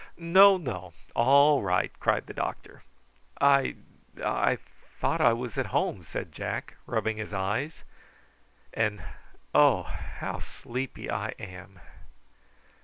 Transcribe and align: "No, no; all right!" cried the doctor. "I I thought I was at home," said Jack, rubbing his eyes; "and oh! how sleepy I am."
"No, 0.17 0.57
no; 0.57 0.93
all 1.15 1.61
right!" 1.61 1.91
cried 1.99 2.25
the 2.25 2.33
doctor. 2.33 2.81
"I 3.39 3.75
I 4.25 4.57
thought 4.99 5.21
I 5.21 5.31
was 5.33 5.59
at 5.59 5.67
home," 5.67 6.01
said 6.01 6.31
Jack, 6.31 6.75
rubbing 6.87 7.17
his 7.17 7.35
eyes; 7.35 7.83
"and 8.73 9.03
oh! 9.53 9.83
how 9.83 10.39
sleepy 10.39 11.07
I 11.11 11.35
am." 11.37 11.81